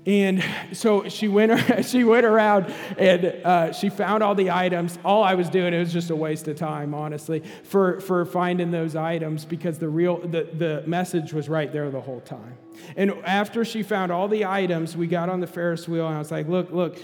[0.07, 0.41] And
[0.71, 4.97] so she went, she went around and uh, she found all the items.
[5.03, 8.71] All I was doing, it was just a waste of time, honestly, for, for finding
[8.71, 12.57] those items because the real, the, the message was right there the whole time.
[12.95, 16.19] And after she found all the items, we got on the Ferris wheel and I
[16.19, 16.97] was like, look, look,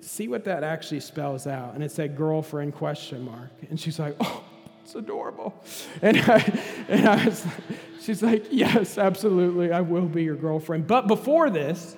[0.00, 1.74] see what that actually spells out.
[1.74, 3.50] And it said girlfriend question mark.
[3.68, 4.42] And she's like, oh,
[4.82, 5.54] it's adorable.
[6.02, 7.46] And I, and I was,
[8.00, 10.88] she's like, yes, absolutely, I will be your girlfriend.
[10.88, 11.96] But before this,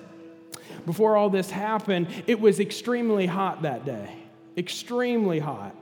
[0.85, 4.15] before all this happened, it was extremely hot that day.
[4.57, 5.75] Extremely hot.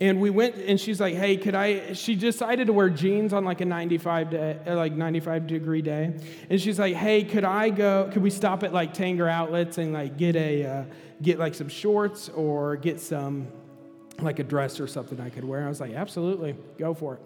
[0.00, 3.44] And we went, and she's like, "Hey, could I?" She decided to wear jeans on
[3.44, 6.14] like a 95 day, uh, like 95 degree day,
[6.50, 8.10] and she's like, "Hey, could I go?
[8.12, 10.84] Could we stop at like Tanger Outlets and like get a uh,
[11.22, 13.48] get like some shorts or get some
[14.20, 17.20] like a dress or something I could wear?" I was like, "Absolutely, go for it."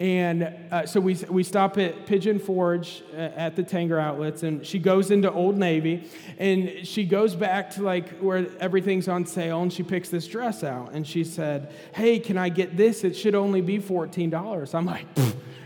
[0.00, 4.66] And uh, so we, we stop at Pigeon Forge uh, at the Tanger outlets, and
[4.66, 9.62] she goes into Old Navy, and she goes back to like where everything's on sale,
[9.62, 13.04] and she picks this dress out, and she said, "Hey, can I get this?
[13.04, 15.06] It should only be fourteen dollars." I'm like,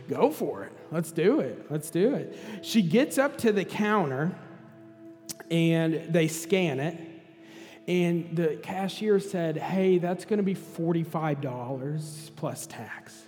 [0.09, 0.73] "Go for it.
[0.91, 1.65] Let's do it.
[1.71, 4.37] Let's do it." She gets up to the counter,
[5.51, 6.99] and they scan it,
[7.87, 13.28] and the cashier said, "Hey, that's going to be forty-five dollars plus tax."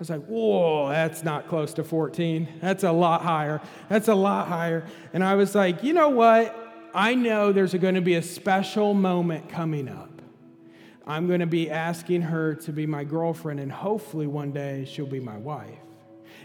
[0.00, 2.48] I was like, whoa, that's not close to 14.
[2.62, 3.60] That's a lot higher.
[3.90, 4.86] That's a lot higher.
[5.12, 6.56] And I was like, you know what?
[6.94, 10.22] I know there's going to be a special moment coming up.
[11.06, 15.04] I'm going to be asking her to be my girlfriend, and hopefully one day she'll
[15.04, 15.76] be my wife.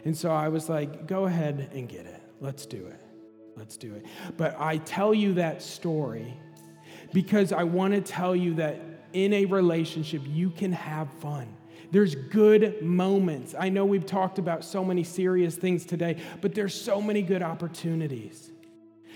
[0.04, 2.22] And so I was like, go ahead and get it.
[2.42, 3.00] Let's do it.
[3.56, 4.06] Let's do it.
[4.36, 6.38] But I tell you that story
[7.14, 8.82] because I want to tell you that
[9.14, 11.48] in a relationship, you can have fun.
[11.92, 13.56] There's good moments.
[13.58, 17.42] I know we've talked about so many serious things today, but there's so many good
[17.42, 18.52] opportunities.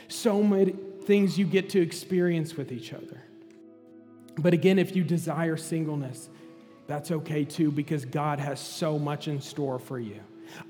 [0.08, 3.24] So many things you get to experience with each other.
[4.38, 6.30] But again, if you desire singleness,
[6.88, 10.20] that's okay too, because God has so much in store for you.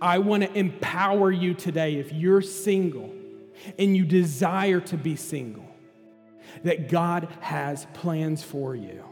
[0.01, 3.13] I want to empower you today if you're single
[3.77, 5.65] and you desire to be single,
[6.63, 9.03] that God has plans for you.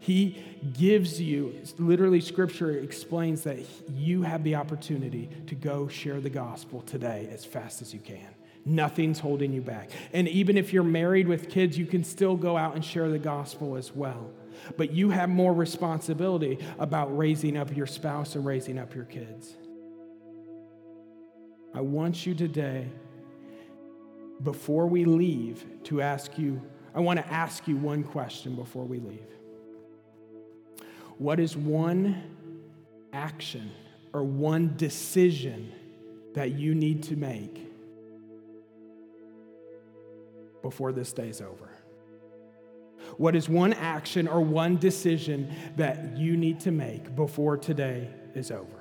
[0.00, 0.42] He
[0.78, 3.58] gives you, literally, scripture explains that
[3.92, 8.28] you have the opportunity to go share the gospel today as fast as you can.
[8.64, 9.90] Nothing's holding you back.
[10.12, 13.18] And even if you're married with kids, you can still go out and share the
[13.18, 14.30] gospel as well.
[14.76, 19.56] But you have more responsibility about raising up your spouse and raising up your kids.
[21.74, 22.88] I want you today,
[24.42, 26.60] before we leave, to ask you,
[26.94, 29.37] I want to ask you one question before we leave.
[31.18, 32.22] What is one
[33.12, 33.72] action
[34.12, 35.72] or one decision
[36.34, 37.66] that you need to make
[40.62, 41.70] before this day's over?
[43.16, 48.50] What is one action or one decision that you need to make before today is
[48.52, 48.77] over?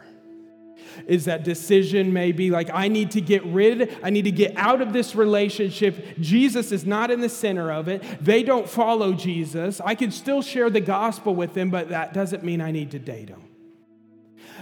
[1.06, 4.56] Is that decision may be like, I need to get rid, I need to get
[4.58, 6.18] out of this relationship.
[6.20, 8.04] Jesus is not in the center of it.
[8.24, 9.82] They don't follow Jesus.
[9.84, 13.00] I can still share the gospel with them, but that doesn't mean I need to
[13.00, 13.44] date them.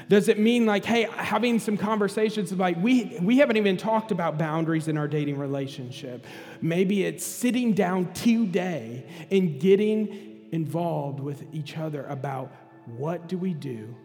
[0.07, 4.37] Does it mean like, hey, having some conversations like we we haven't even talked about
[4.37, 6.25] boundaries in our dating relationship.
[6.61, 12.51] Maybe it's sitting down today and getting involved with each other about
[12.85, 13.95] what do we do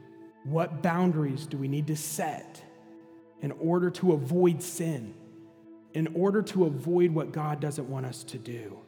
[0.44, 2.62] what boundaries do we need to set
[3.40, 5.14] in order to avoid sin,
[5.92, 8.78] in order to avoid what God doesn't want us to do?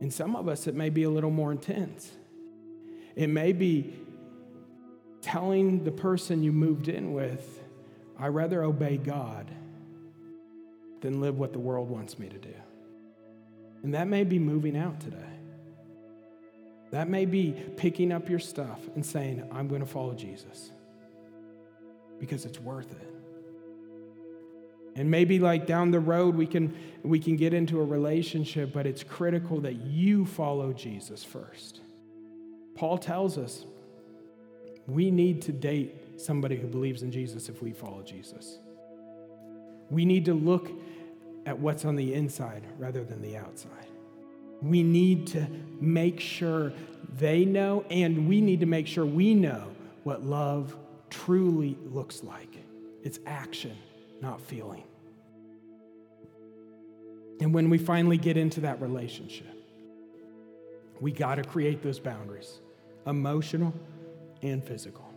[0.00, 2.12] In some of us, it may be a little more intense.
[3.16, 3.94] It may be
[5.20, 7.64] telling the person you moved in with,
[8.18, 9.50] I rather obey God
[11.00, 12.54] than live what the world wants me to do.
[13.82, 15.37] And that may be moving out today.
[16.90, 20.72] That may be picking up your stuff and saying, I'm going to follow Jesus
[22.18, 23.14] because it's worth it.
[24.96, 26.74] And maybe like down the road we can
[27.04, 31.80] we can get into a relationship, but it's critical that you follow Jesus first.
[32.74, 33.64] Paul tells us
[34.88, 38.58] we need to date somebody who believes in Jesus if we follow Jesus.
[39.90, 40.70] We need to look
[41.46, 43.86] at what's on the inside rather than the outside.
[44.60, 45.46] We need to
[45.80, 46.72] make sure
[47.18, 49.68] they know, and we need to make sure we know
[50.04, 50.76] what love
[51.10, 52.56] truly looks like.
[53.02, 53.76] It's action,
[54.20, 54.84] not feeling.
[57.40, 59.46] And when we finally get into that relationship,
[61.00, 62.60] we got to create those boundaries
[63.06, 63.72] emotional
[64.42, 65.08] and physical.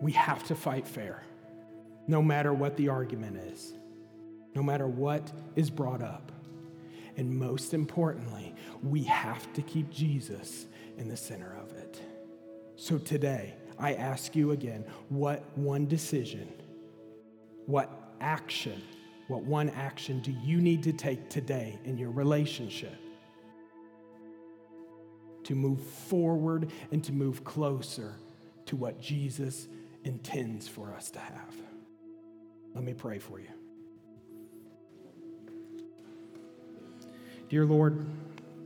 [0.00, 1.22] We have to fight fair,
[2.08, 3.74] no matter what the argument is,
[4.54, 6.32] no matter what is brought up.
[7.16, 10.66] And most importantly, we have to keep Jesus
[10.98, 12.00] in the center of it.
[12.76, 16.52] So today, I ask you again what one decision,
[17.66, 17.90] what
[18.20, 18.82] action,
[19.28, 22.94] what one action do you need to take today in your relationship
[25.44, 28.14] to move forward and to move closer
[28.66, 29.68] to what Jesus
[30.04, 31.54] intends for us to have?
[32.74, 33.63] Let me pray for you.
[37.54, 38.04] Dear Lord,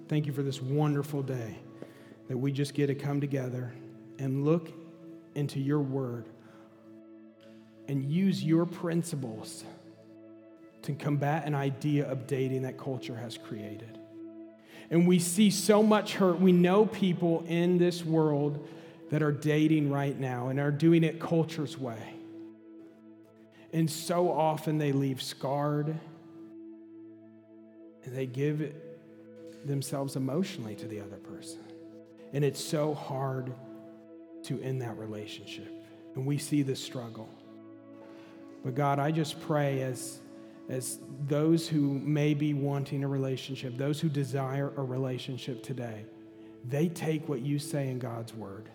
[0.09, 1.59] thank you for this wonderful day
[2.29, 3.71] that we just get to come together
[4.19, 4.71] and look
[5.35, 6.25] into your word
[7.87, 9.63] and use your principles
[10.81, 13.99] to combat an idea of dating that culture has created.
[14.89, 16.41] And we see so much hurt.
[16.41, 18.67] We know people in this world
[19.11, 22.15] that are dating right now and are doing it culture's way.
[23.71, 25.95] And so often they leave scarred
[28.09, 28.75] and they give
[29.67, 31.61] themselves emotionally to the other person.
[32.33, 33.53] And it's so hard
[34.45, 35.71] to end that relationship.
[36.15, 37.29] And we see the struggle.
[38.65, 40.21] But God, I just pray as,
[40.71, 46.07] as those who may be wanting a relationship, those who desire a relationship today,
[46.67, 48.71] they take what you say in God's word.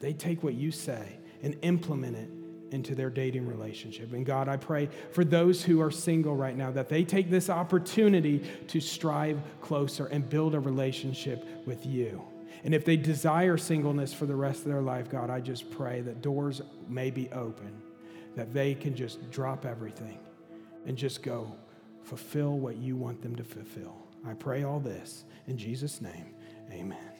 [0.00, 2.30] They take what you say and implement it
[2.70, 4.12] into their dating relationship.
[4.12, 7.48] And God, I pray for those who are single right now that they take this
[7.48, 12.22] opportunity to strive closer and build a relationship with you.
[12.64, 16.00] And if they desire singleness for the rest of their life, God, I just pray
[16.00, 17.80] that doors may be open,
[18.34, 20.18] that they can just drop everything
[20.86, 21.54] and just go
[22.02, 23.96] fulfill what you want them to fulfill.
[24.26, 26.34] I pray all this in Jesus' name.
[26.72, 27.15] Amen.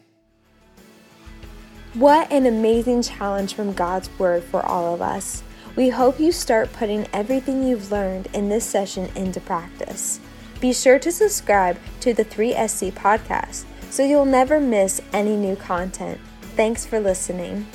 [1.97, 5.43] What an amazing challenge from God's Word for all of us.
[5.77, 10.21] We hope you start putting everything you've learned in this session into practice.
[10.61, 16.21] Be sure to subscribe to the 3SC podcast so you'll never miss any new content.
[16.55, 17.67] Thanks for listening.